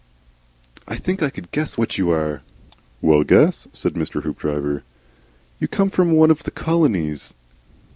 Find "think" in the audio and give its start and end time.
0.95-1.21